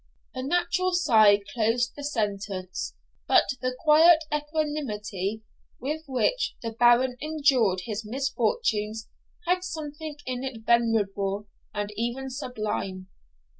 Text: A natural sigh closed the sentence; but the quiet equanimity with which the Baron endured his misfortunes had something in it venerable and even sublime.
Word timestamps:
A 0.33 0.41
natural 0.41 0.93
sigh 0.95 1.39
closed 1.53 1.93
the 1.95 2.03
sentence; 2.03 2.95
but 3.27 3.43
the 3.61 3.75
quiet 3.83 4.23
equanimity 4.33 5.43
with 5.79 6.01
which 6.07 6.55
the 6.63 6.71
Baron 6.71 7.17
endured 7.21 7.81
his 7.81 8.03
misfortunes 8.03 9.07
had 9.45 9.63
something 9.63 10.15
in 10.25 10.43
it 10.43 10.65
venerable 10.65 11.45
and 11.71 11.93
even 11.95 12.31
sublime. 12.31 13.09